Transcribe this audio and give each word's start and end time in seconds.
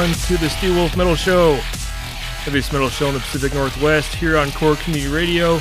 Everyone 0.00 0.18
to 0.28 0.36
the 0.38 0.46
Steelwolf 0.46 0.96
Metal 0.96 1.14
Show, 1.14 1.56
heaviest 1.56 2.72
metal 2.72 2.88
show 2.88 3.08
in 3.08 3.14
the 3.14 3.20
Pacific 3.20 3.52
Northwest 3.52 4.14
here 4.14 4.38
on 4.38 4.50
Core 4.52 4.76
Community 4.76 5.12
Radio. 5.12 5.60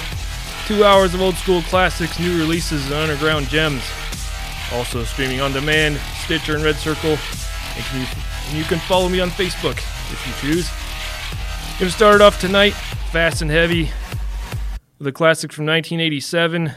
Two 0.66 0.86
hours 0.86 1.14
of 1.14 1.20
old 1.20 1.36
school 1.36 1.62
classics, 1.64 2.18
new 2.22 2.38
releases, 2.38 2.86
and 2.86 2.94
underground 2.94 3.50
gems. 3.50 3.84
Also 4.72 5.04
streaming 5.04 5.42
on 5.42 5.52
demand, 5.52 6.00
Stitcher 6.24 6.56
and 6.56 6.64
Red 6.64 6.78
Circle, 6.78 7.18
and, 7.76 7.84
can 7.84 8.00
you, 8.00 8.08
and 8.48 8.58
you 8.58 8.64
can 8.64 8.80
follow 8.80 9.10
me 9.10 9.20
on 9.20 9.30
Facebook 9.30 9.78
if 10.10 10.26
you 10.26 10.54
choose. 10.54 10.70
Gonna 11.78 11.92
start 11.92 12.22
off 12.22 12.40
tonight, 12.40 12.76
fast 13.12 13.42
and 13.42 13.52
heavy, 13.52 13.92
with 15.00 15.08
a 15.08 15.12
classic 15.12 15.52
from 15.52 15.66
1987. 15.66 16.72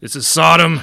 This 0.00 0.14
is 0.14 0.28
Sodom. 0.28 0.82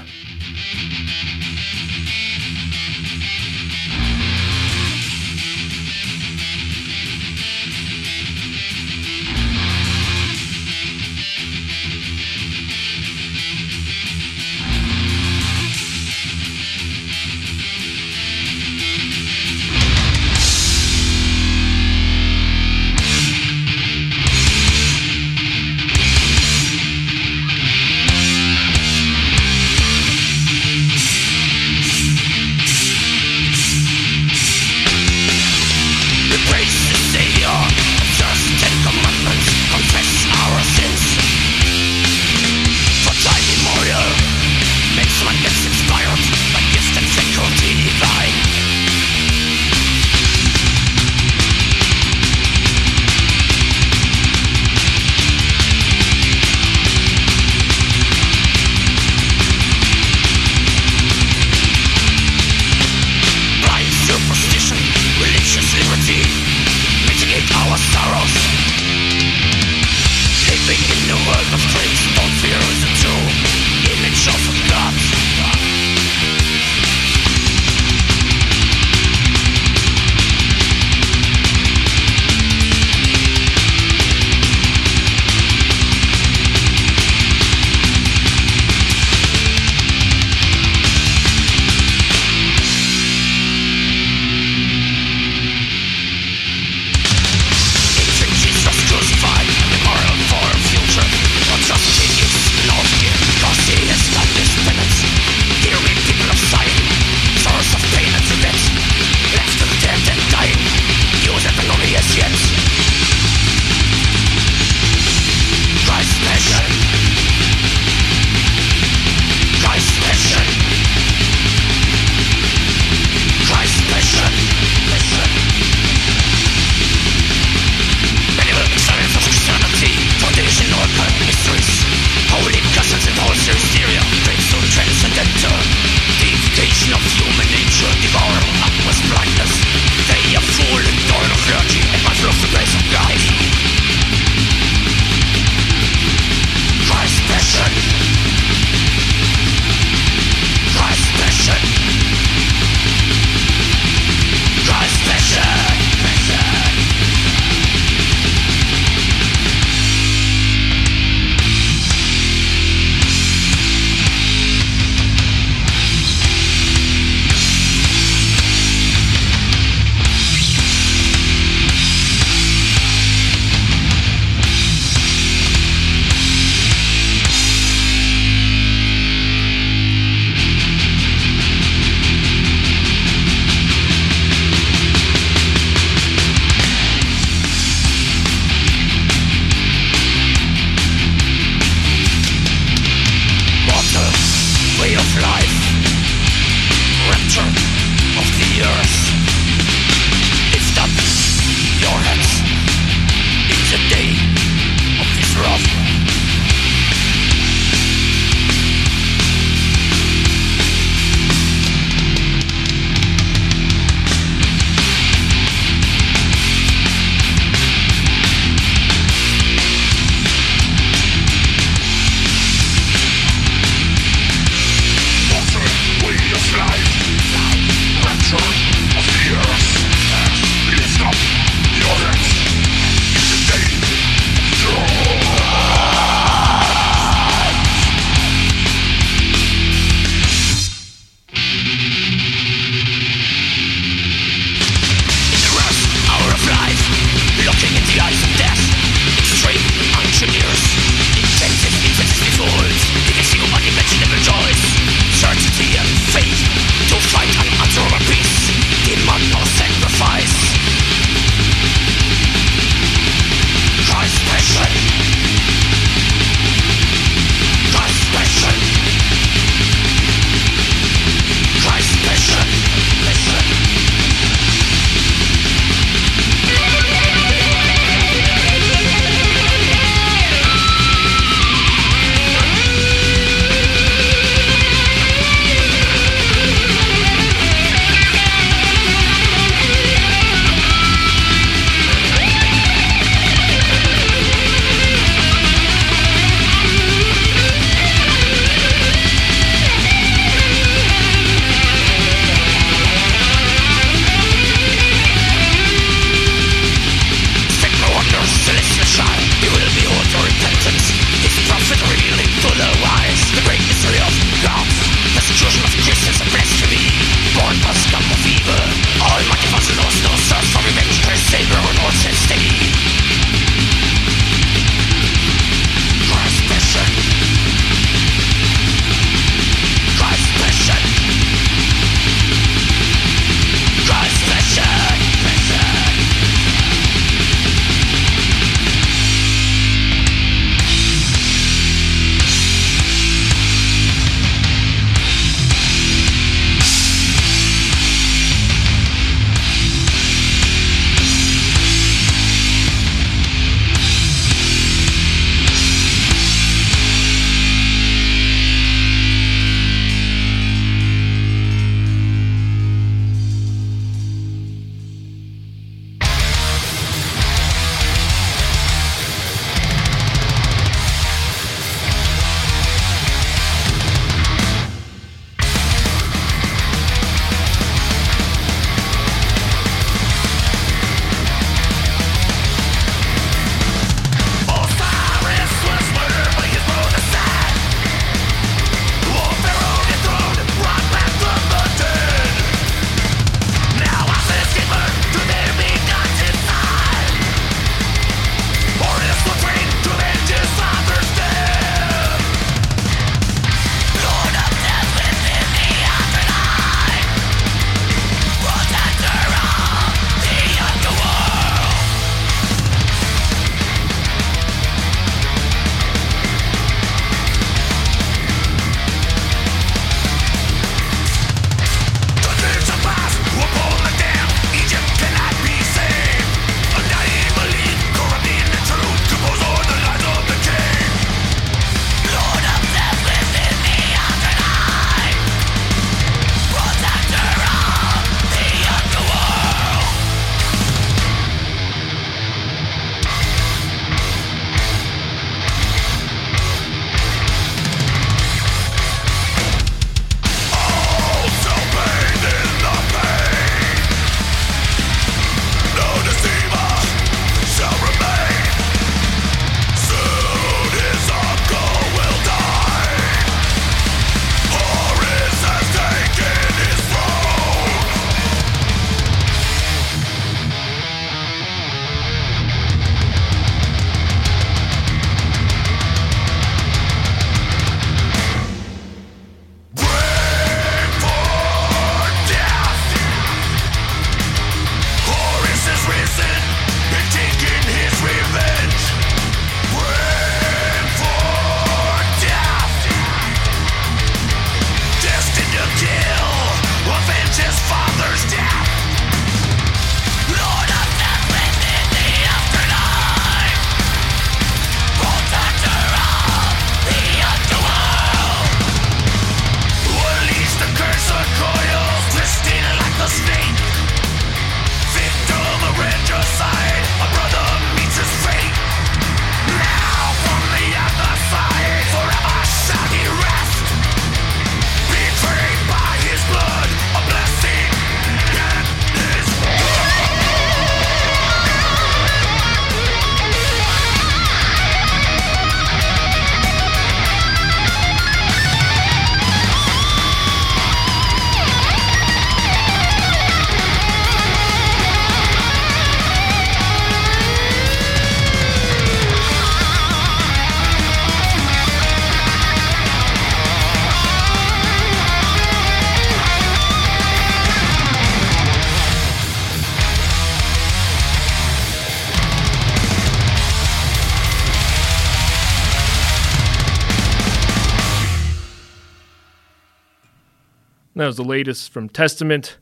Was 571.09 571.17
the 571.17 571.23
latest 571.23 571.71
from 571.71 571.89
Testament. 571.89 572.59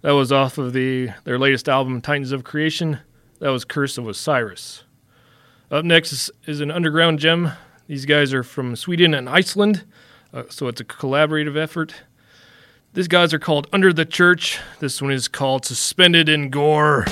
That 0.00 0.12
was 0.12 0.32
off 0.32 0.56
of 0.56 0.72
the 0.72 1.10
their 1.24 1.38
latest 1.38 1.68
album, 1.68 2.00
Titans 2.00 2.32
of 2.32 2.42
Creation. 2.42 3.00
That 3.38 3.50
was 3.50 3.66
Curse 3.66 3.98
of 3.98 4.08
Osiris. 4.08 4.84
Up 5.70 5.84
next 5.84 6.10
is, 6.10 6.30
is 6.46 6.62
an 6.62 6.70
underground 6.70 7.18
gem. 7.18 7.52
These 7.88 8.06
guys 8.06 8.32
are 8.32 8.42
from 8.42 8.76
Sweden 8.76 9.12
and 9.12 9.28
Iceland, 9.28 9.84
uh, 10.32 10.44
so 10.48 10.68
it's 10.68 10.80
a 10.80 10.86
collaborative 10.86 11.54
effort. 11.54 11.92
These 12.94 13.08
guys 13.08 13.34
are 13.34 13.38
called 13.38 13.66
Under 13.74 13.92
the 13.92 14.06
Church. 14.06 14.58
This 14.80 15.02
one 15.02 15.12
is 15.12 15.28
called 15.28 15.66
Suspended 15.66 16.30
in 16.30 16.48
Gore. 16.48 17.04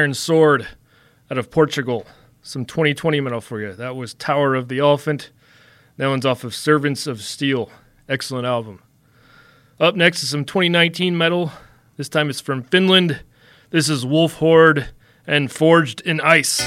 Ironsword 0.00 0.66
out 1.30 1.36
of 1.36 1.50
Portugal. 1.50 2.06
Some 2.40 2.64
2020 2.64 3.20
metal 3.20 3.42
for 3.42 3.60
you. 3.60 3.74
That 3.74 3.96
was 3.96 4.14
Tower 4.14 4.54
of 4.54 4.68
the 4.68 4.78
Elephant. 4.78 5.30
That 5.98 6.06
one's 6.06 6.24
off 6.24 6.42
of 6.42 6.54
Servants 6.54 7.06
of 7.06 7.20
Steel. 7.20 7.70
Excellent 8.08 8.46
album. 8.46 8.80
Up 9.78 9.96
next 9.96 10.22
is 10.22 10.30
some 10.30 10.46
2019 10.46 11.18
metal. 11.18 11.52
This 11.98 12.08
time 12.08 12.30
it's 12.30 12.40
from 12.40 12.62
Finland. 12.62 13.20
This 13.68 13.90
is 13.90 14.06
Wolf 14.06 14.36
Horde 14.36 14.88
and 15.26 15.52
Forged 15.52 16.00
in 16.00 16.18
Ice. 16.22 16.62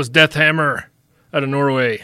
Was 0.00 0.08
Deathhammer 0.08 0.84
out 1.30 1.42
of 1.42 1.50
Norway. 1.50 2.02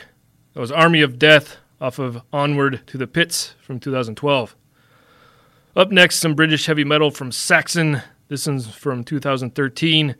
That 0.52 0.60
was 0.60 0.70
Army 0.70 1.00
of 1.00 1.18
Death 1.18 1.56
off 1.80 1.98
of 1.98 2.20
Onward 2.30 2.82
to 2.88 2.98
the 2.98 3.06
Pits 3.06 3.54
from 3.58 3.80
2012. 3.80 4.54
Up 5.74 5.90
next, 5.90 6.16
some 6.16 6.34
British 6.34 6.66
heavy 6.66 6.84
metal 6.84 7.10
from 7.10 7.32
Saxon. 7.32 8.02
This 8.28 8.46
one's 8.46 8.68
from 8.68 9.02
2013. 9.02 10.14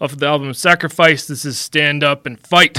Off 0.00 0.12
of 0.14 0.18
the 0.18 0.26
album 0.26 0.52
Sacrifice, 0.52 1.28
this 1.28 1.44
is 1.44 1.56
Stand 1.60 2.02
Up 2.02 2.26
and 2.26 2.40
Fight. 2.40 2.76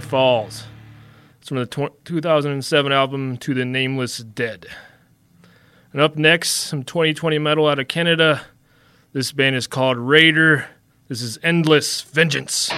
Falls. 0.00 0.64
It's 1.40 1.48
from 1.48 1.58
the 1.58 1.66
tw- 1.66 2.04
2007 2.04 2.92
album 2.92 3.36
To 3.38 3.54
the 3.54 3.64
Nameless 3.64 4.18
Dead. 4.18 4.66
And 5.92 6.00
up 6.00 6.16
next, 6.16 6.50
some 6.50 6.82
2020 6.82 7.38
metal 7.38 7.68
out 7.68 7.78
of 7.78 7.88
Canada. 7.88 8.42
This 9.12 9.30
band 9.32 9.56
is 9.56 9.66
called 9.66 9.96
Raider. 9.96 10.66
This 11.08 11.22
is 11.22 11.38
Endless 11.42 12.02
Vengeance. 12.02 12.70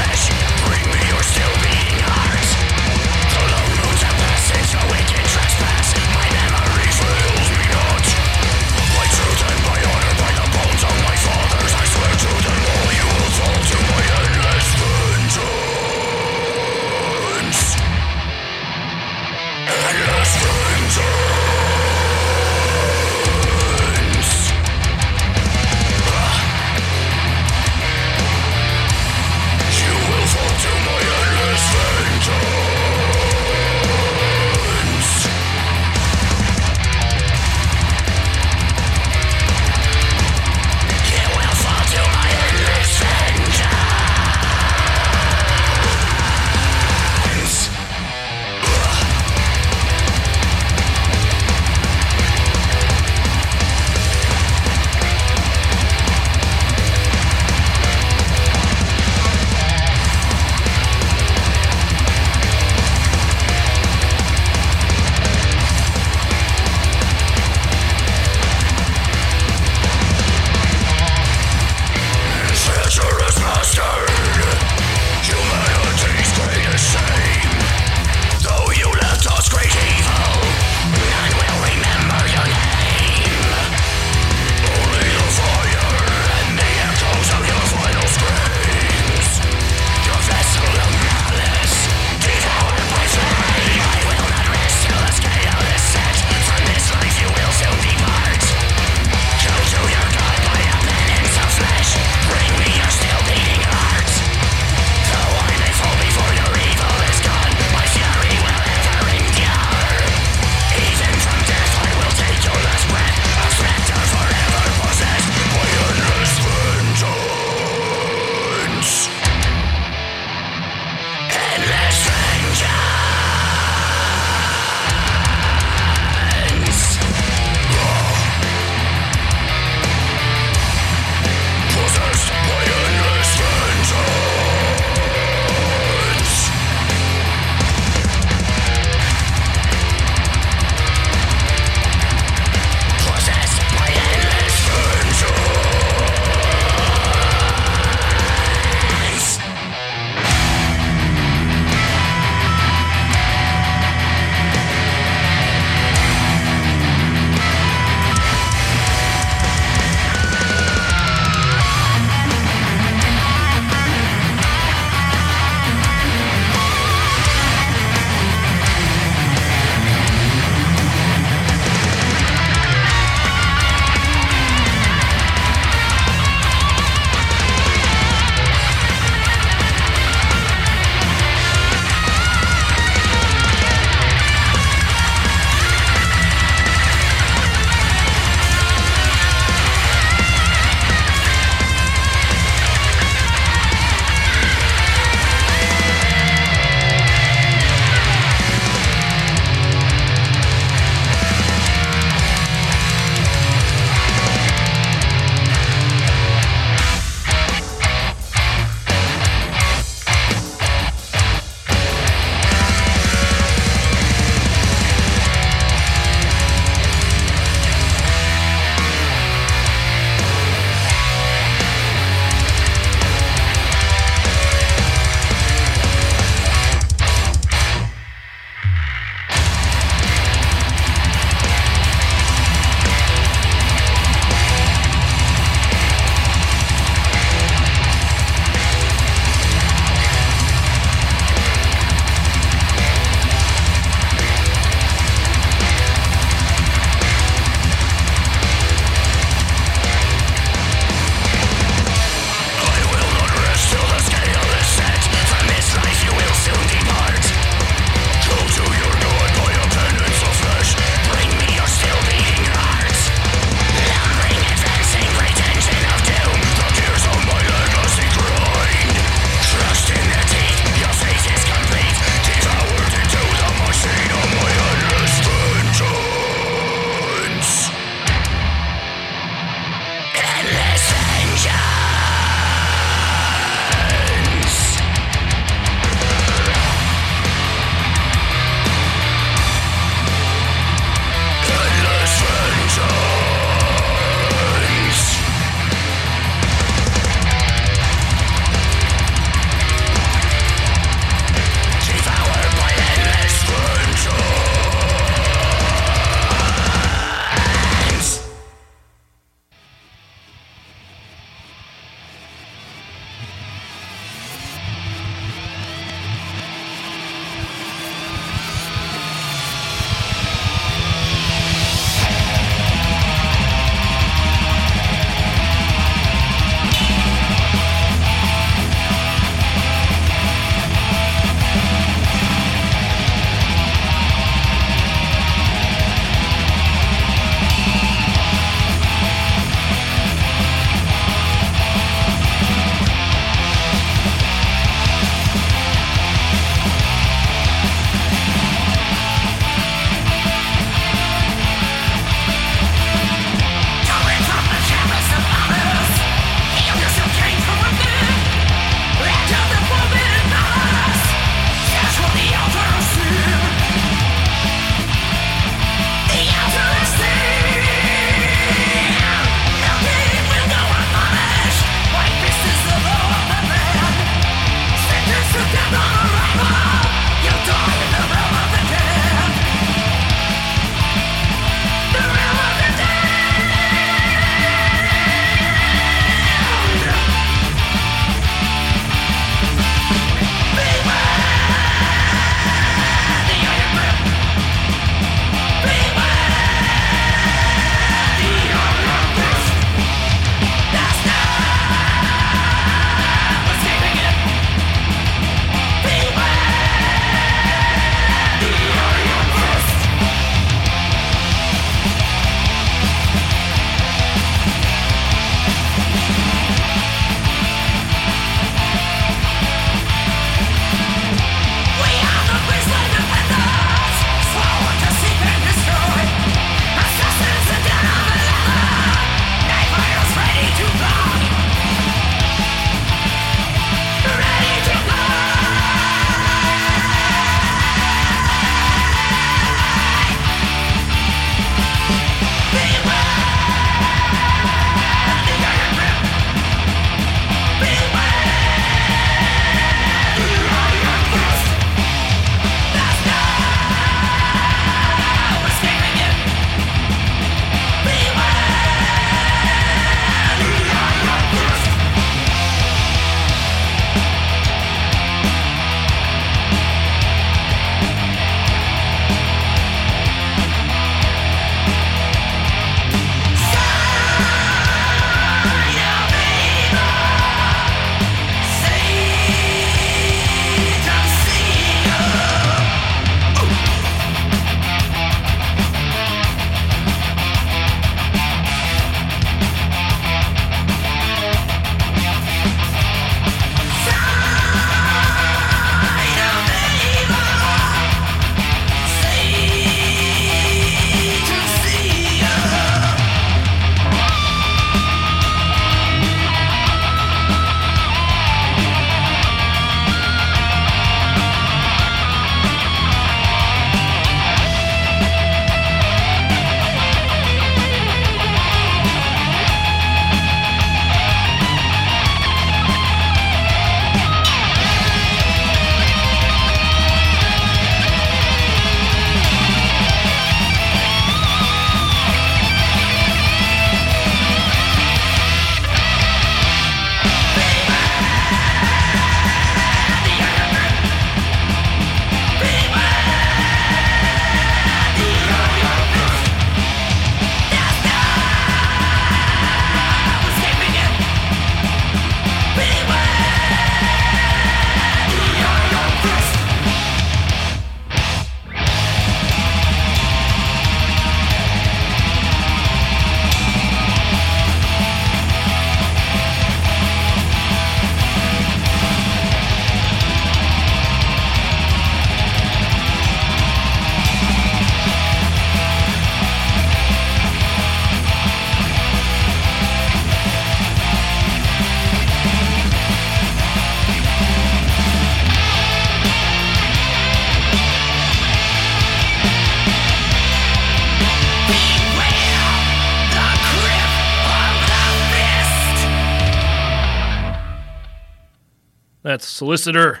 Solicitor 599.38 600.00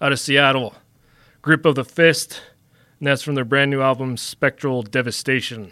out 0.00 0.10
of 0.10 0.18
Seattle. 0.18 0.74
Grip 1.42 1.64
of 1.64 1.76
the 1.76 1.84
Fist, 1.84 2.42
and 2.98 3.06
that's 3.06 3.22
from 3.22 3.36
their 3.36 3.44
brand 3.44 3.70
new 3.70 3.80
album 3.80 4.16
Spectral 4.16 4.82
Devastation. 4.82 5.70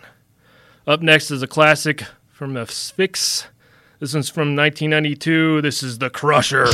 Up 0.86 1.02
next 1.02 1.32
is 1.32 1.42
a 1.42 1.48
classic 1.48 2.04
from 2.30 2.54
Asphyx. 2.54 3.46
This 3.98 4.14
one's 4.14 4.28
from 4.30 4.54
1992. 4.54 5.62
This 5.62 5.82
is 5.82 5.98
The 5.98 6.10
Crusher. 6.10 6.68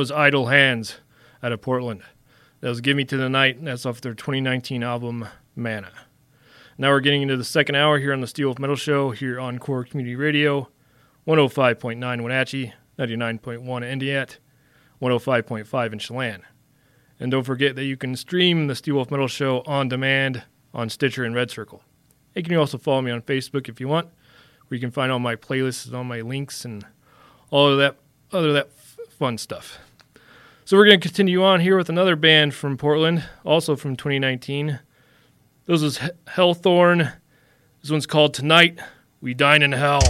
Was 0.00 0.10
Idle 0.10 0.46
Hands 0.46 0.96
out 1.42 1.52
of 1.52 1.60
Portland. 1.60 2.00
That 2.60 2.70
was 2.70 2.80
Give 2.80 2.96
Me 2.96 3.04
to 3.04 3.18
the 3.18 3.28
Night, 3.28 3.58
and 3.58 3.66
that's 3.66 3.84
off 3.84 4.00
their 4.00 4.14
2019 4.14 4.82
album 4.82 5.26
Mana. 5.54 5.90
Now 6.78 6.88
we're 6.88 7.00
getting 7.00 7.20
into 7.20 7.36
the 7.36 7.44
second 7.44 7.74
hour 7.74 7.98
here 7.98 8.14
on 8.14 8.22
the 8.22 8.26
Steelwolf 8.26 8.58
Metal 8.58 8.76
Show 8.76 9.10
here 9.10 9.38
on 9.38 9.58
Core 9.58 9.84
Community 9.84 10.16
Radio, 10.16 10.70
105.9 11.28 12.22
Wenatchee, 12.22 12.72
99.1 12.98 13.62
Entiat, 13.62 14.38
105.5 15.02 15.92
in 15.92 15.98
Chelan. 15.98 16.44
And 17.18 17.30
don't 17.30 17.44
forget 17.44 17.76
that 17.76 17.84
you 17.84 17.98
can 17.98 18.16
stream 18.16 18.68
the 18.68 18.74
Steelwolf 18.74 19.10
Metal 19.10 19.28
Show 19.28 19.60
on 19.66 19.90
demand 19.90 20.44
on 20.72 20.88
Stitcher 20.88 21.24
and 21.24 21.34
Red 21.34 21.50
Circle. 21.50 21.82
You 22.34 22.42
can 22.42 22.52
you 22.52 22.58
also 22.58 22.78
follow 22.78 23.02
me 23.02 23.10
on 23.10 23.20
Facebook 23.20 23.68
if 23.68 23.80
you 23.80 23.88
want, 23.88 24.06
where 24.06 24.76
you 24.76 24.80
can 24.80 24.92
find 24.92 25.12
all 25.12 25.18
my 25.18 25.36
playlists 25.36 25.84
and 25.84 25.94
all 25.94 26.04
my 26.04 26.22
links 26.22 26.64
and 26.64 26.86
all 27.50 27.68
of 27.68 27.76
that 27.76 27.96
other 28.32 28.54
that 28.54 28.68
f- 28.68 28.96
fun 29.10 29.36
stuff. 29.36 29.78
So 30.64 30.76
we're 30.76 30.84
going 30.86 31.00
to 31.00 31.08
continue 31.08 31.42
on 31.42 31.60
here 31.60 31.76
with 31.76 31.88
another 31.88 32.14
band 32.14 32.54
from 32.54 32.76
Portland, 32.76 33.24
also 33.44 33.74
from 33.74 33.96
2019. 33.96 34.78
This 35.66 35.82
is 35.82 35.98
Hellthorn. 36.28 37.14
This 37.80 37.90
one's 37.90 38.06
called 38.06 38.34
Tonight 38.34 38.78
We 39.20 39.34
Dine 39.34 39.62
in 39.62 39.72
Hell. 39.72 40.02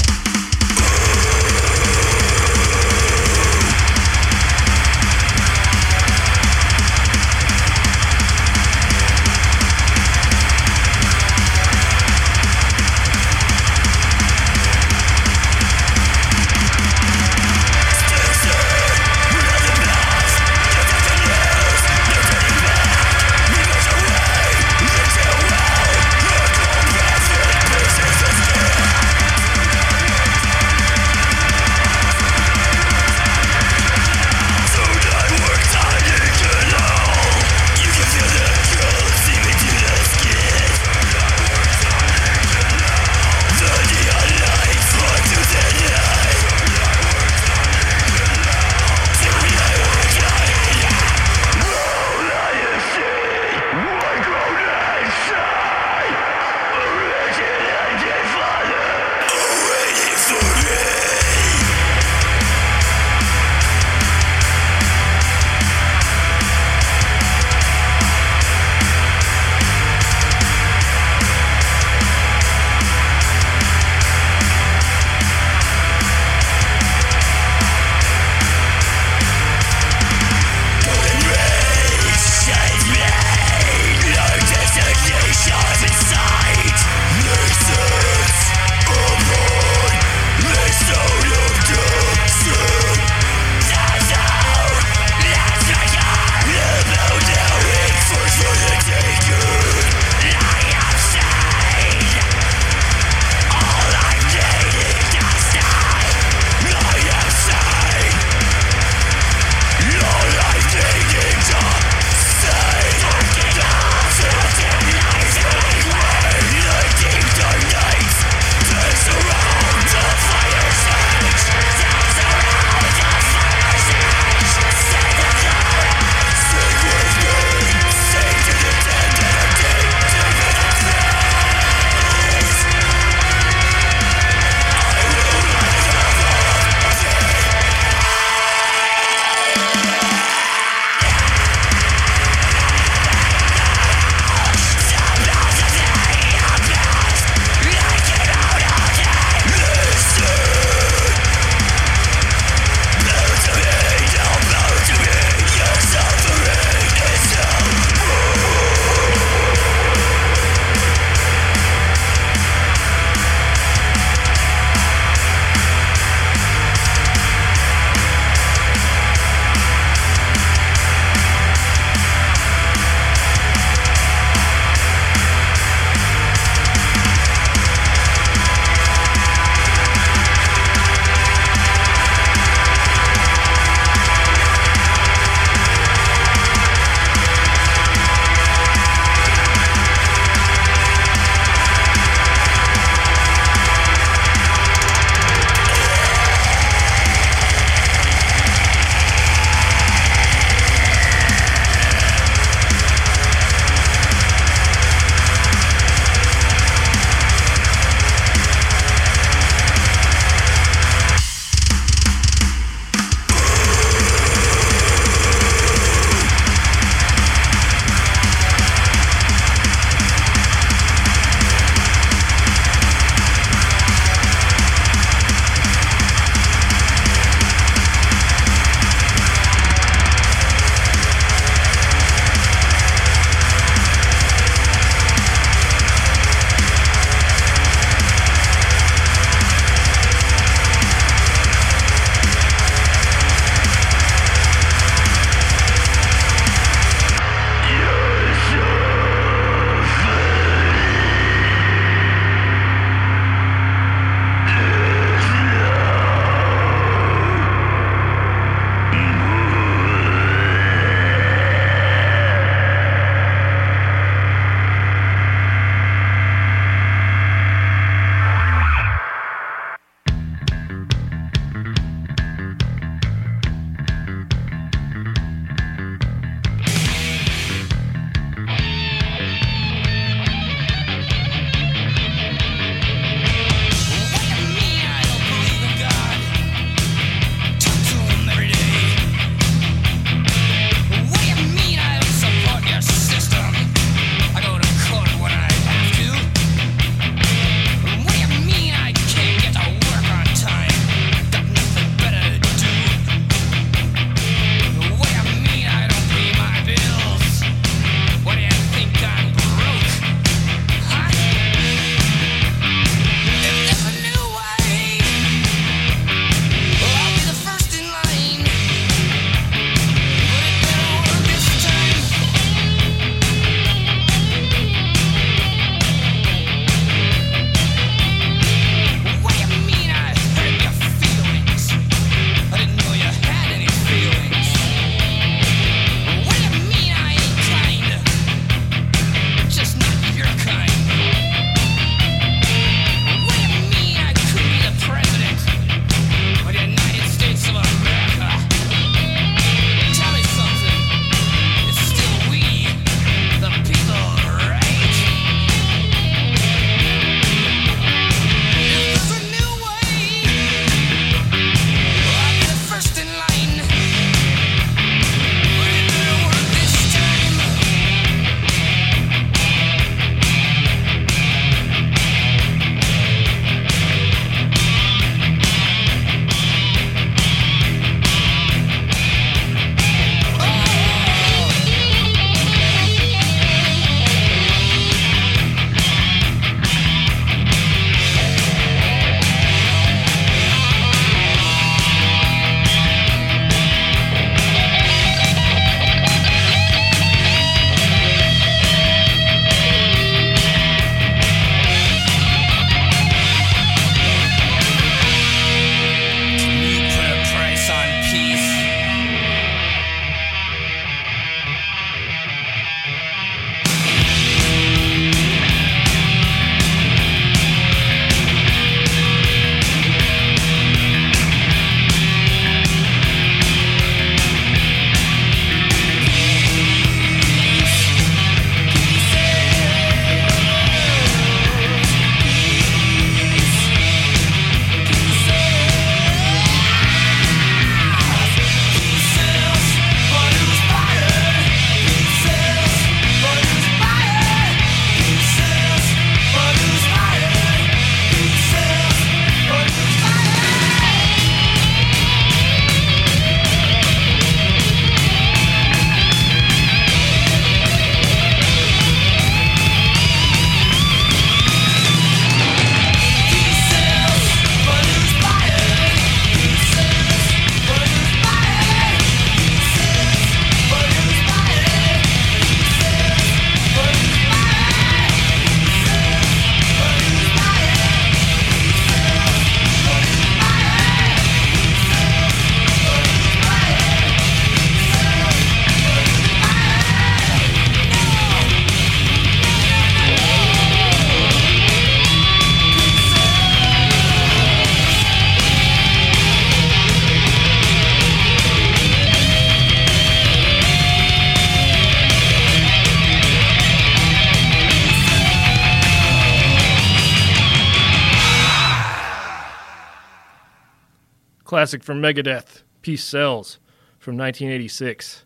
Classic 511.50 511.82
from 511.82 512.00
Megadeth, 512.00 512.62
Peace 512.80 513.02
Sells 513.02 513.58
from 513.98 514.16
1986. 514.16 515.24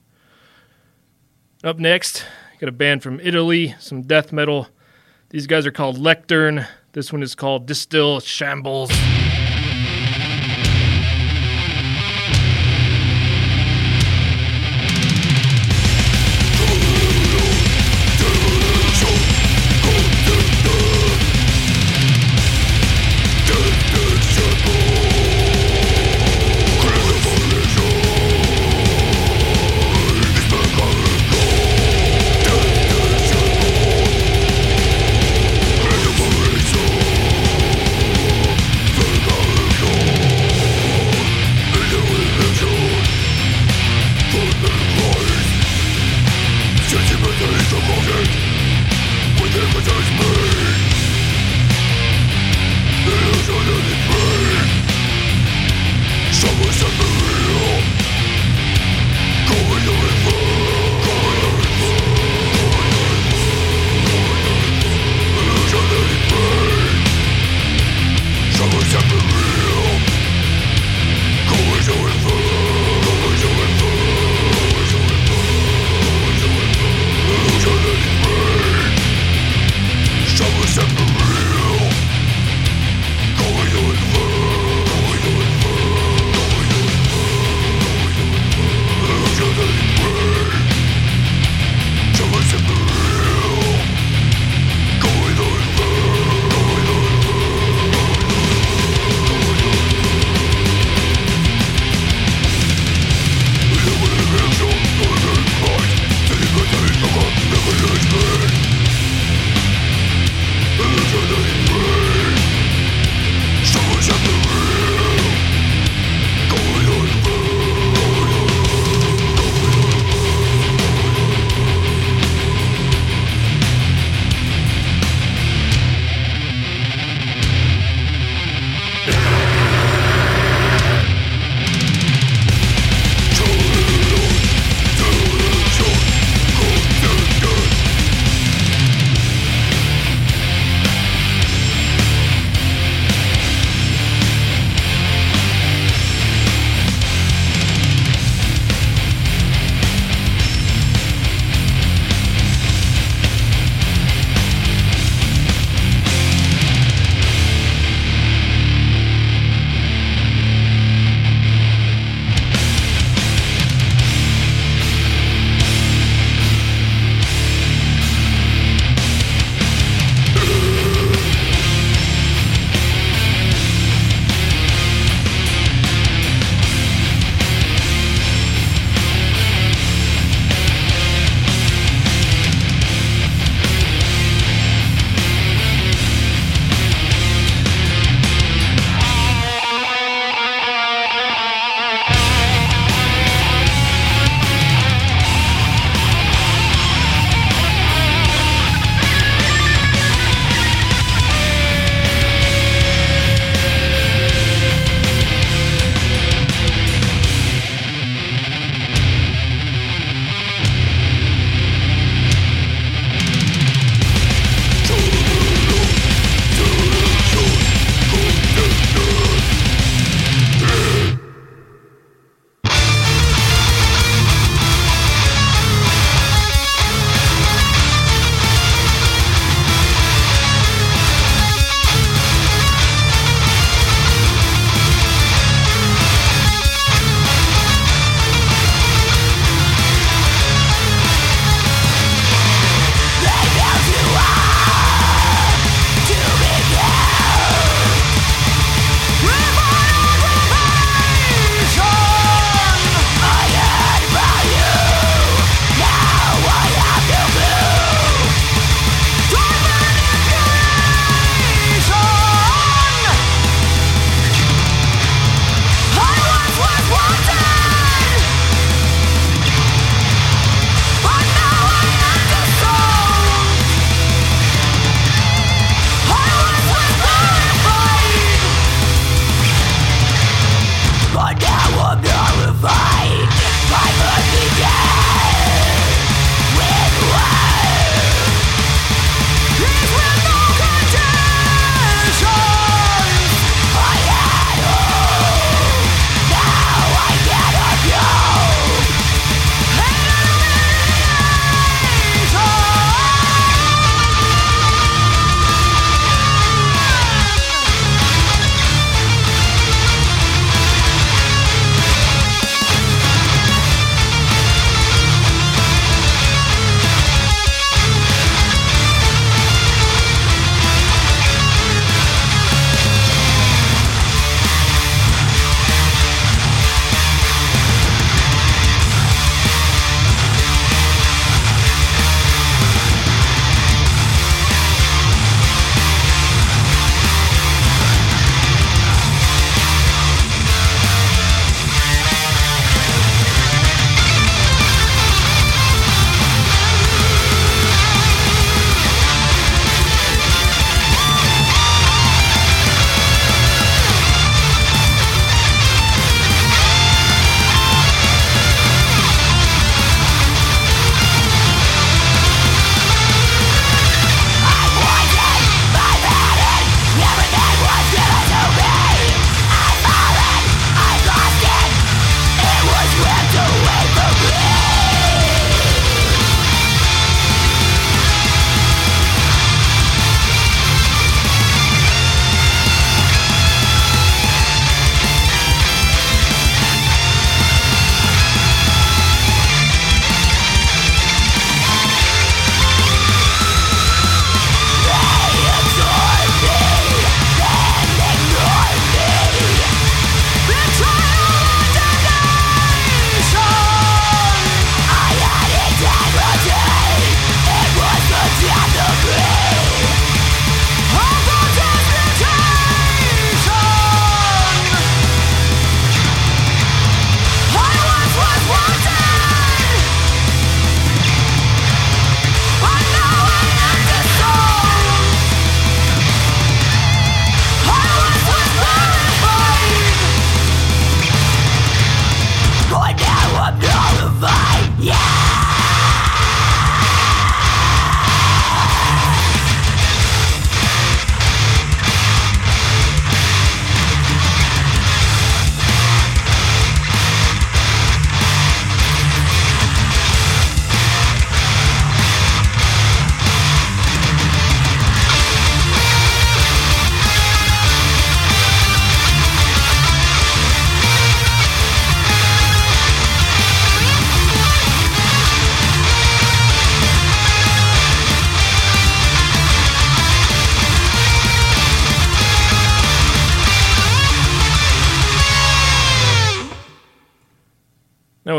Up 1.63 1.79
next, 1.79 2.25
got 2.59 2.71
a 2.71 2.73
band 2.73 3.03
from 3.03 3.21
Italy, 3.21 3.75
some 3.79 4.01
death 4.01 4.33
metal. 4.33 4.69
These 5.29 5.47
guys 5.47 5.67
are 5.67 5.71
called 5.71 5.99
Lectern. 5.99 6.67
This 6.93 7.13
one 7.13 7.23
is 7.23 7.35
called 7.35 7.67
Distill 7.67 8.21
Shambles. 8.21 8.91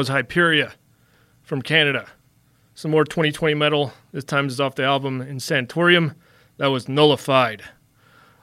Was 0.05 0.23
Hyperia 0.23 0.73
from 1.41 1.63
Canada. 1.63 2.07
Some 2.75 2.91
more 2.91 3.05
2020 3.05 3.55
metal. 3.55 3.93
This 4.11 4.23
time 4.23 4.45
is 4.47 4.59
off 4.59 4.75
the 4.75 4.83
album 4.83 5.23
Insanatorium. 5.23 6.13
That 6.57 6.67
was 6.67 6.87
Nullified. 6.87 7.63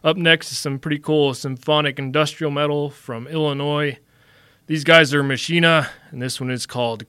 Up 0.03 0.17
next 0.17 0.51
is 0.51 0.59
some 0.59 0.81
pretty 0.81 0.99
cool 0.99 1.35
symphonic 1.35 2.01
industrial 2.01 2.51
metal 2.51 2.91
from 2.91 3.29
Illinois. 3.29 3.99
These 4.67 4.83
guys 4.83 5.15
are 5.15 5.23
Machina, 5.23 5.91
and 6.11 6.21
this 6.21 6.41
one 6.41 6.51
is 6.51 6.67
called 6.67 7.09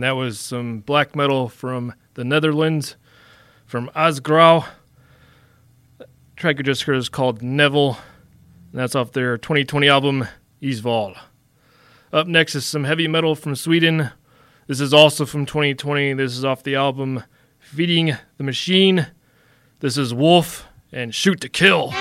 Cryoshock. 0.00 0.16
was 0.16 0.40
some 0.40 0.80
black 0.80 1.14
metal 1.16 1.48
from 1.48 1.94
the 2.14 2.24
Netherlands, 2.24 2.96
from 3.66 3.90
Asgrauw. 3.94 4.66
track 6.36 6.58
you 6.58 6.64
just 6.64 6.82
heard 6.84 6.96
is 6.96 7.08
called 7.08 7.42
Neville, 7.42 7.98
and 8.70 8.80
that's 8.80 8.94
off 8.94 9.12
their 9.12 9.38
2020 9.38 9.88
album 9.88 10.26
Isval. 10.62 11.16
Up 12.12 12.26
next 12.26 12.54
is 12.54 12.66
some 12.66 12.84
heavy 12.84 13.08
metal 13.08 13.34
from 13.34 13.54
Sweden. 13.56 14.10
This 14.66 14.80
is 14.80 14.94
also 14.94 15.26
from 15.26 15.46
2020. 15.46 16.14
This 16.14 16.36
is 16.36 16.44
off 16.44 16.62
the 16.62 16.74
album 16.76 17.24
Feeding 17.58 18.16
the 18.36 18.44
Machine. 18.44 19.06
This 19.80 19.96
is 19.96 20.14
Wolf 20.14 20.66
and 20.92 21.14
Shoot 21.14 21.40
to 21.40 21.48
Kill. 21.48 21.92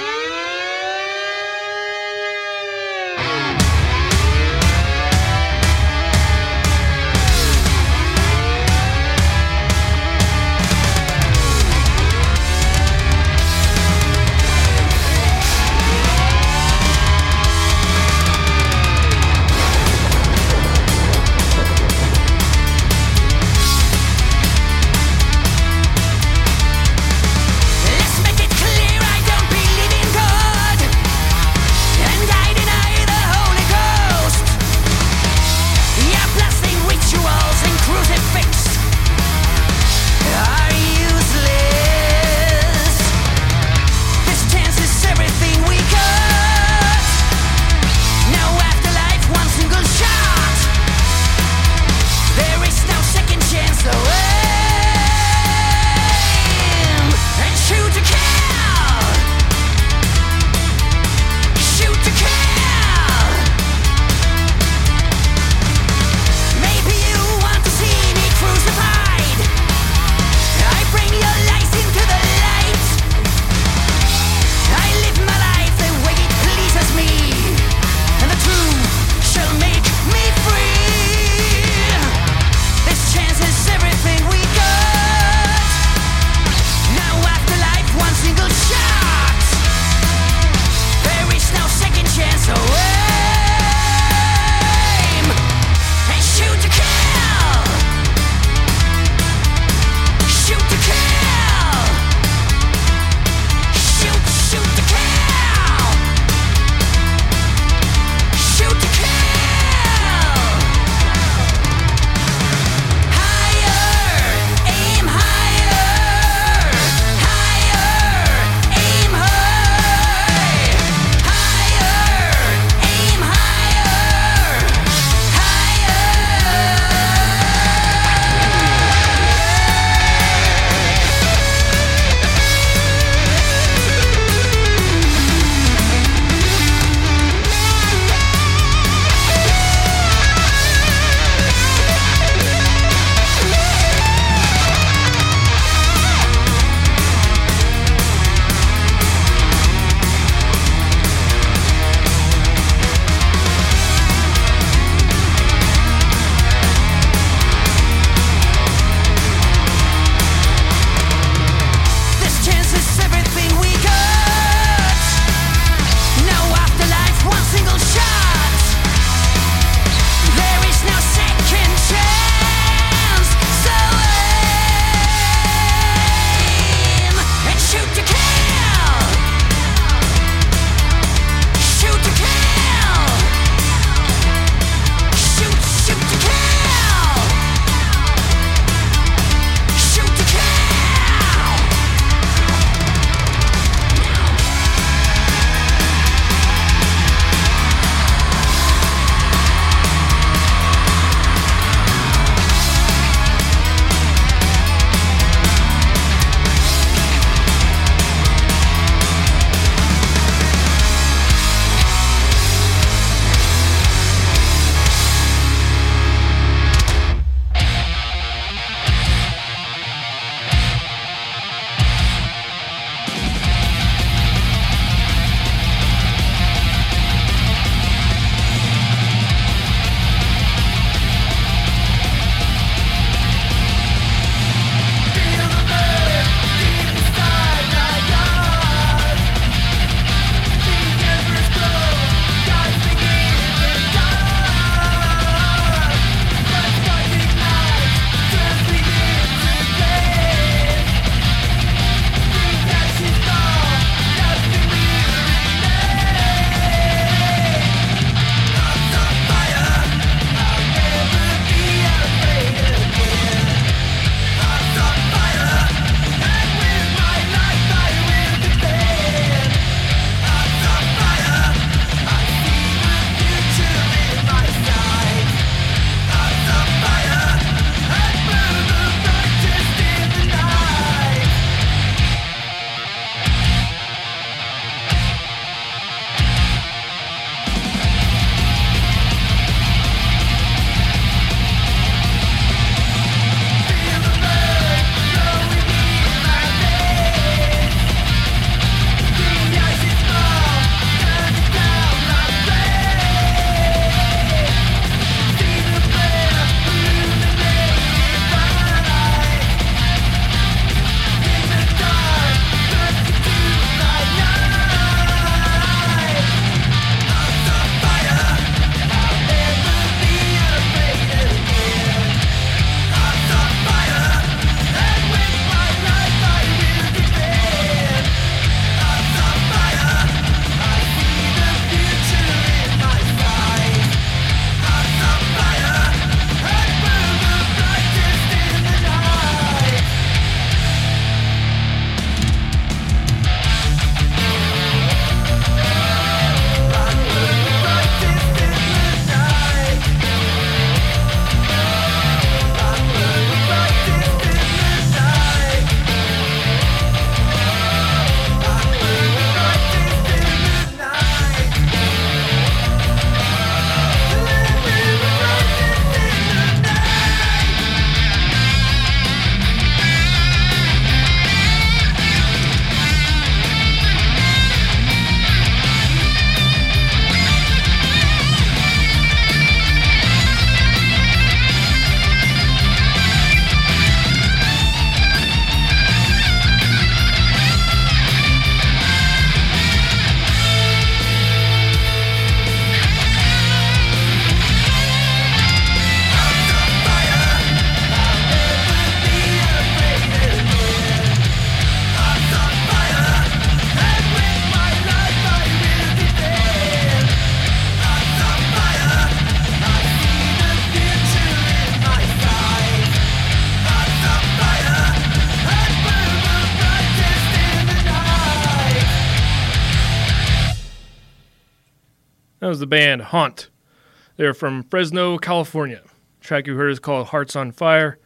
They're 424.22 424.36
from 424.36 424.66
Fresno, 424.66 425.18
California. 425.18 425.82
The 426.20 426.24
track 426.24 426.46
you 426.46 426.56
heard 426.56 426.70
is 426.70 426.78
called 426.78 427.08
Hearts 427.08 427.36
on 427.36 427.52
Fire. 427.52 427.98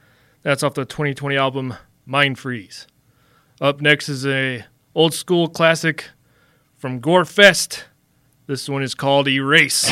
That's 0.44 0.64
off 0.64 0.74
the 0.74 0.86
2020 0.86 1.36
album 1.36 1.74
Mind 2.06 2.40
Freeze. 2.40 2.88
Up 3.60 3.82
next 3.82 4.08
is 4.08 4.26
a 4.26 4.64
old 4.96 5.14
school 5.14 5.50
classic 5.50 6.12
from 6.78 7.02
Gorefest. 7.02 7.84
This 8.48 8.70
one 8.70 8.82
is 8.82 8.96
called 8.96 9.28
Erase. 9.28 9.92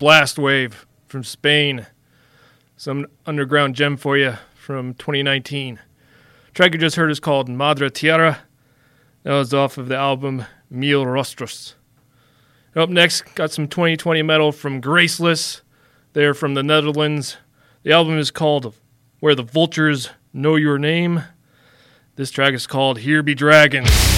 Blast 0.00 0.38
Wave 0.38 0.86
from 1.08 1.22
Spain. 1.22 1.86
Some 2.74 3.06
underground 3.26 3.74
gem 3.74 3.98
for 3.98 4.16
you 4.16 4.36
from 4.54 4.94
2019. 4.94 5.74
The 5.74 6.52
track 6.54 6.72
you 6.72 6.80
just 6.80 6.96
heard 6.96 7.10
is 7.10 7.20
called 7.20 7.50
Madre 7.50 7.90
Tierra. 7.90 8.38
That 9.24 9.34
was 9.34 9.52
off 9.52 9.76
of 9.76 9.88
the 9.88 9.96
album 9.96 10.46
Mil 10.70 11.04
Rostros. 11.04 11.74
Up 12.74 12.88
next, 12.88 13.34
got 13.34 13.52
some 13.52 13.68
2020 13.68 14.22
metal 14.22 14.52
from 14.52 14.80
Graceless. 14.80 15.60
They're 16.14 16.32
from 16.32 16.54
the 16.54 16.62
Netherlands. 16.62 17.36
The 17.82 17.92
album 17.92 18.18
is 18.18 18.30
called 18.30 18.74
Where 19.18 19.34
the 19.34 19.42
Vultures 19.42 20.08
Know 20.32 20.56
Your 20.56 20.78
Name. 20.78 21.24
This 22.16 22.30
track 22.30 22.54
is 22.54 22.66
called 22.66 23.00
Here 23.00 23.22
Be 23.22 23.34
Dragons. 23.34 24.09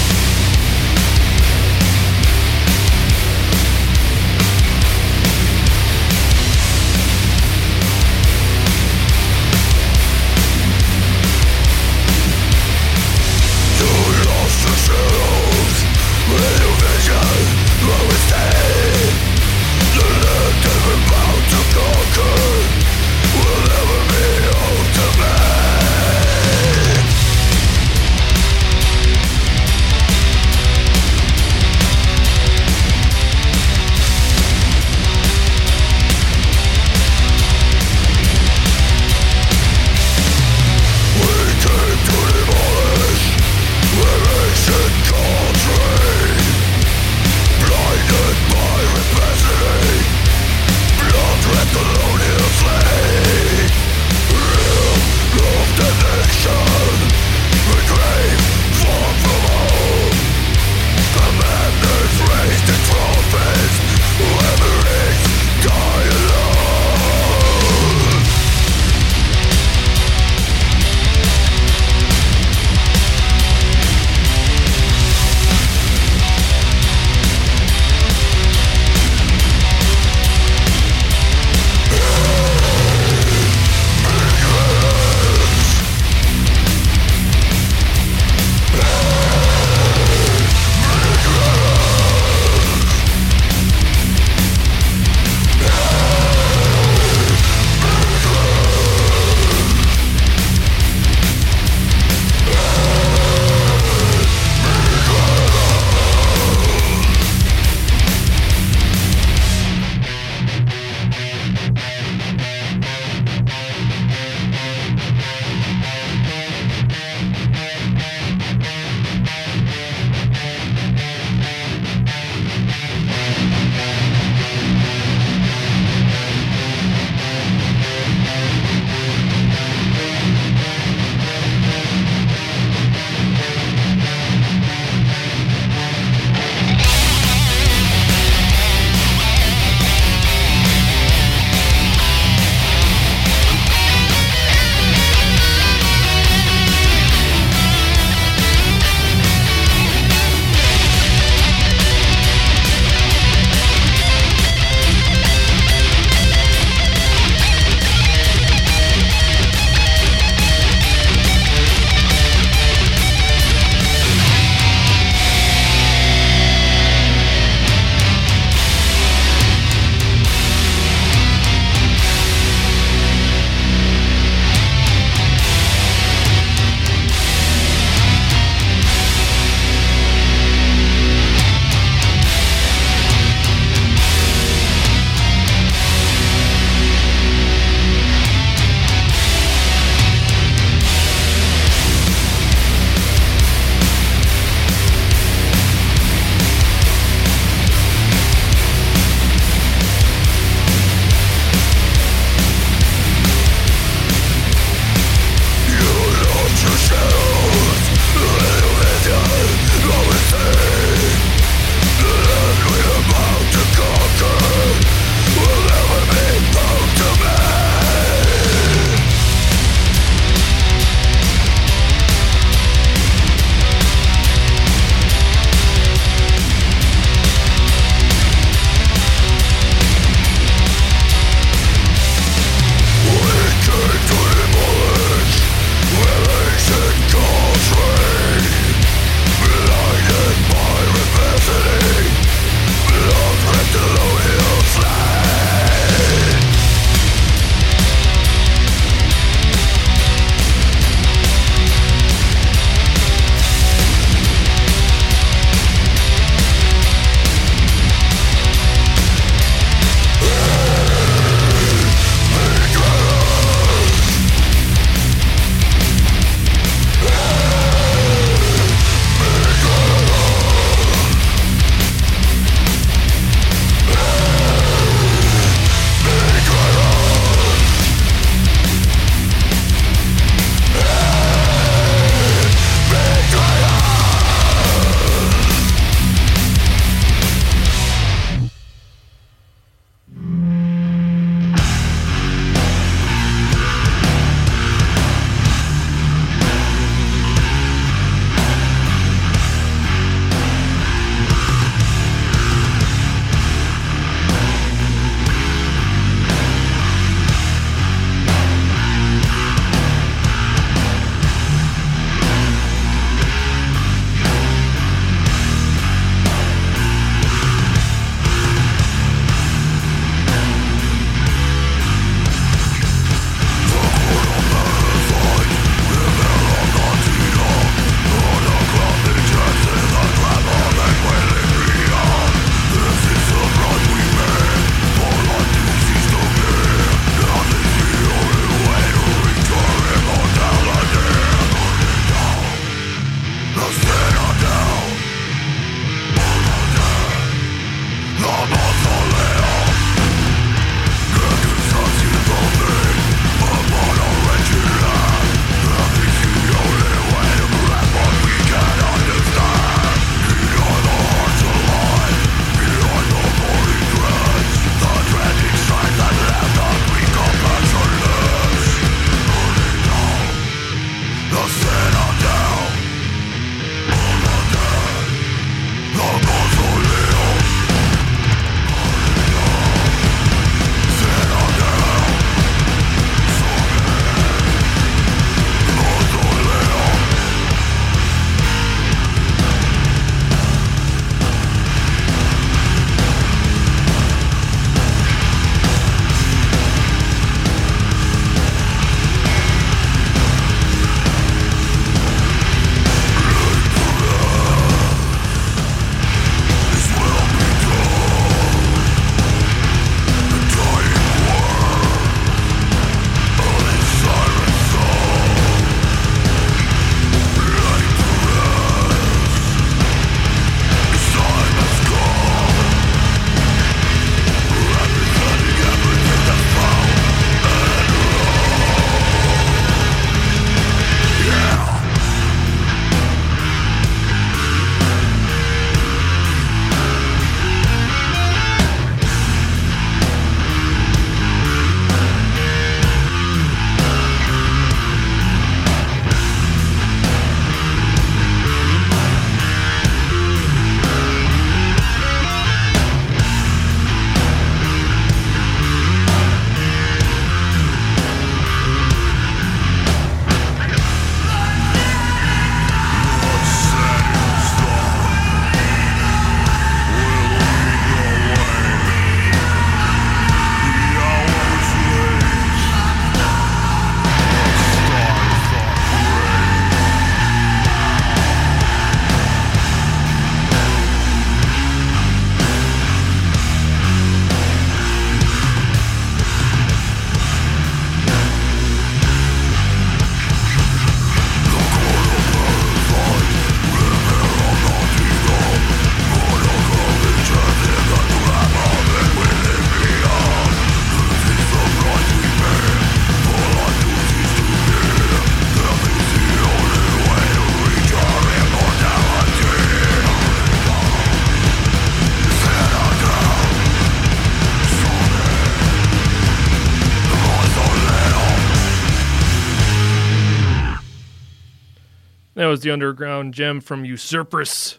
Was 522.52 522.60
the 522.60 522.70
underground 522.70 523.32
gem 523.32 523.62
from 523.62 523.86
Usurpress, 523.86 524.78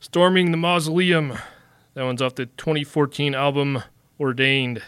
Storming 0.00 0.52
the 0.52 0.56
Mausoleum. 0.56 1.36
That 1.92 2.04
one's 2.04 2.22
off 2.22 2.34
the 2.34 2.46
2014 2.46 3.34
album 3.34 3.82
Ordained. 4.18 4.82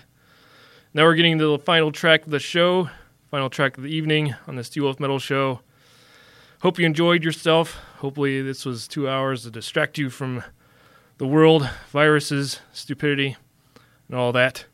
Now 0.95 1.05
we're 1.05 1.15
getting 1.15 1.37
to 1.37 1.47
the 1.47 1.59
final 1.59 1.93
track 1.93 2.25
of 2.25 2.31
the 2.31 2.39
show, 2.39 2.89
final 3.31 3.51
track 3.51 3.77
of 3.77 3.83
the 3.83 3.95
evening 3.95 4.35
on 4.47 4.57
the 4.57 4.63
Steelwolf 4.63 4.99
Metal 4.99 5.19
Show. 5.19 5.61
Hope 6.63 6.79
you 6.79 6.87
enjoyed 6.87 7.23
yourself. 7.23 7.75
Hopefully, 7.99 8.41
this 8.41 8.65
was 8.65 8.89
two 8.89 9.07
hours 9.07 9.43
to 9.43 9.51
distract 9.51 9.99
you 9.99 10.09
from 10.09 10.43
the 11.19 11.27
world, 11.27 11.69
viruses, 11.91 12.61
stupidity, 12.73 13.37
and 14.09 14.17
all 14.17 14.33
that. 14.33 14.65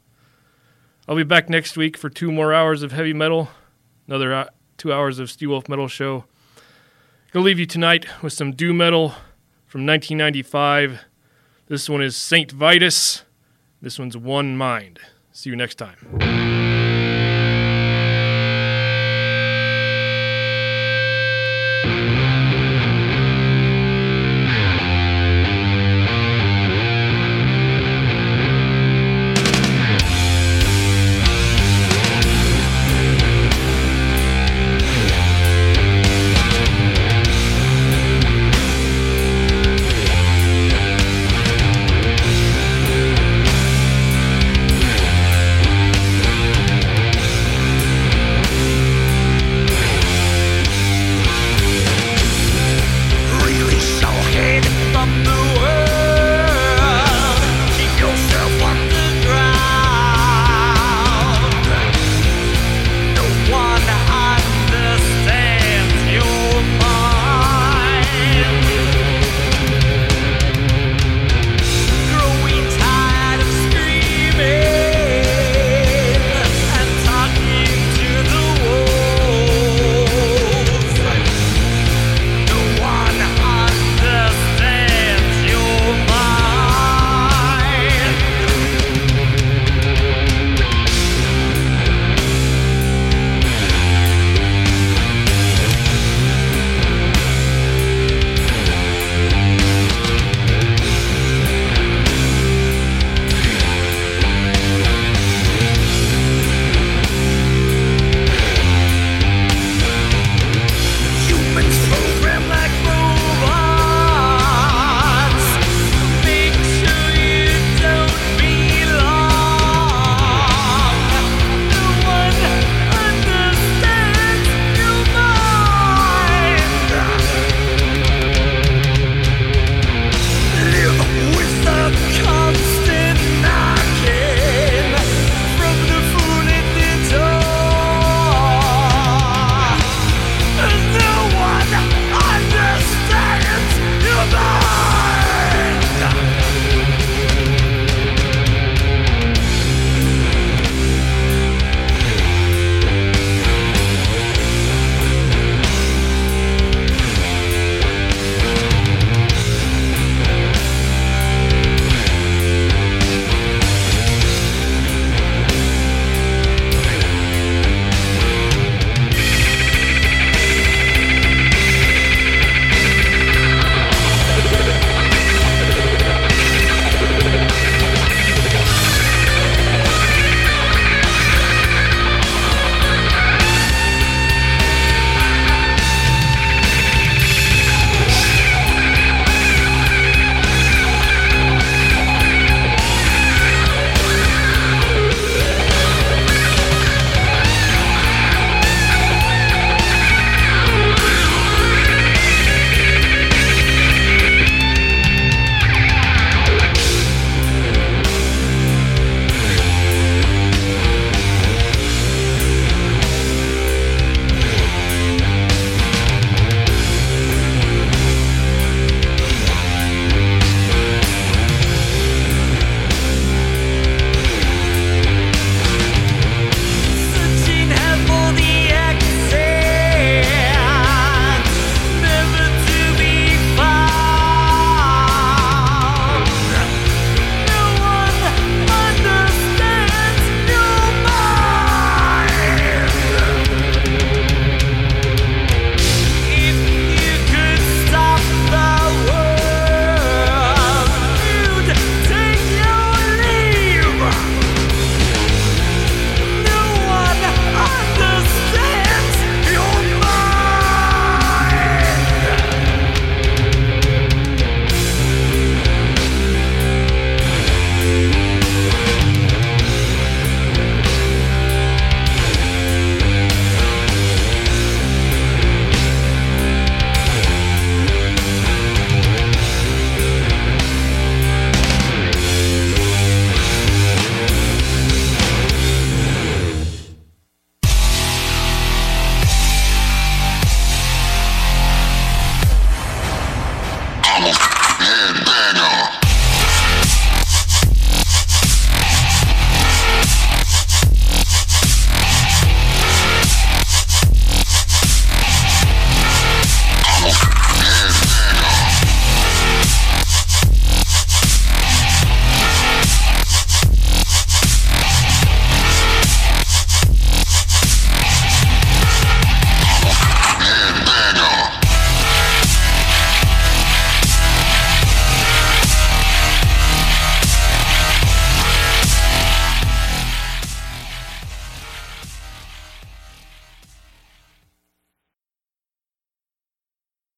I'll 1.08 1.16
be 1.16 1.24
back 1.24 1.50
next 1.50 1.76
week 1.76 1.96
for 1.96 2.08
two 2.08 2.30
more 2.30 2.54
hours 2.54 2.84
of 2.84 2.92
heavy 2.92 3.12
metal, 3.12 3.48
another 4.06 4.48
two 4.78 4.92
hours 4.92 5.18
of 5.18 5.26
Steelwolf 5.26 5.68
Metal 5.68 5.88
Show. 5.88 6.24
Gonna 7.32 7.46
leave 7.46 7.58
you 7.58 7.64
tonight 7.64 8.04
with 8.22 8.34
some 8.34 8.52
doom 8.52 8.76
metal 8.76 9.14
from 9.66 9.86
1995. 9.86 11.00
This 11.66 11.88
one 11.88 12.02
is 12.02 12.14
Saint 12.14 12.52
Vitus. 12.52 13.22
This 13.80 13.98
one's 13.98 14.18
One 14.18 14.54
Mind. 14.54 14.98
See 15.32 15.48
you 15.48 15.56
next 15.56 15.76
time. 15.76 16.60